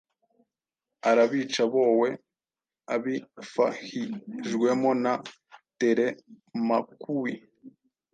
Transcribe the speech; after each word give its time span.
arabica 1.09 1.63
boe, 1.73 2.09
abifahijwemo 2.93 4.91
na 5.03 5.13
Telemakui, 5.79 7.35